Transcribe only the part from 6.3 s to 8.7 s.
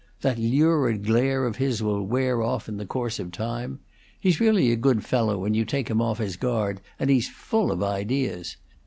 guard; and he's full of ideas.